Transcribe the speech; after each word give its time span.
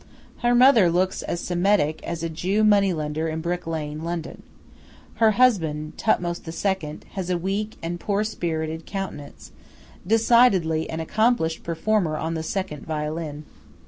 Her 0.37 0.55
mother 0.55 0.89
looks 0.89 1.21
as 1.21 1.41
Semitic 1.41 2.01
as 2.03 2.23
a 2.23 2.29
Jew 2.29 2.63
moneylender 2.63 3.27
in 3.27 3.39
Brick 3.39 3.67
Lane, 3.67 4.03
London. 4.03 4.41
Her 5.17 5.33
husband, 5.33 5.95
Thothmes 5.99 6.41
II., 6.47 6.99
has 7.11 7.29
a 7.29 7.37
weak 7.37 7.77
and 7.83 7.99
poor 7.99 8.23
spirited 8.23 8.87
countenance 8.87 9.51
decidedly 10.07 10.89
an 10.89 11.01
accomplished 11.01 11.61
performer 11.61 12.17
on 12.17 12.33
the 12.33 12.41
second 12.41 12.83
violin. 12.83 13.45